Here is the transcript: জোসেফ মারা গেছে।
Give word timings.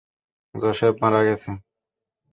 জোসেফ 0.55 0.93
মারা 1.01 1.21
গেছে। 1.27 1.51